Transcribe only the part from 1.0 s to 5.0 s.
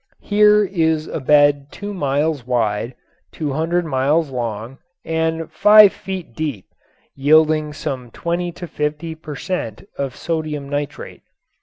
a bed two miles wide, two hundred miles long